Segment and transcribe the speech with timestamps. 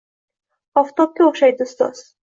[0.83, 2.07] Oftobga o‘xshaydi ustoz